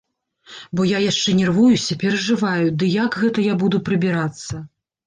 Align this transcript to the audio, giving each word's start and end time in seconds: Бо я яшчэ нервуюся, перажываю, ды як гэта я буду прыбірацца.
Бо 0.79 0.85
я 0.91 1.01
яшчэ 1.03 1.35
нервуюся, 1.41 1.99
перажываю, 2.05 2.65
ды 2.81 2.93
як 2.97 3.21
гэта 3.21 3.39
я 3.51 3.63
буду 3.65 3.85
прыбірацца. 3.93 4.53